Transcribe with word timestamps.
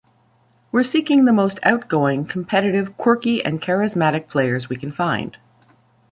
We're 0.71 0.81
seeking 0.81 1.25
the 1.25 1.31
most 1.31 1.59
outgoing, 1.61 2.25
competitive, 2.25 2.97
quirky 2.97 3.45
and 3.45 3.61
charismatic 3.61 4.27
players 4.29 4.67
we 4.67 4.75
can 4.75 4.91
find. 4.91 5.37